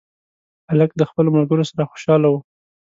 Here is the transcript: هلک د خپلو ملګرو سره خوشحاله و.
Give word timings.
هلک 0.69 0.91
د 0.97 1.01
خپلو 1.09 1.29
ملګرو 1.35 1.69
سره 1.71 1.89
خوشحاله 1.91 2.27
و. 2.29 2.33